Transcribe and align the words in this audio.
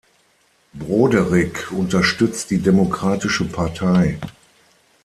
Broderick 0.73 1.71
unterstützt 1.71 2.49
die 2.49 2.57
Demokratische 2.57 3.45
Partei. 3.45 4.17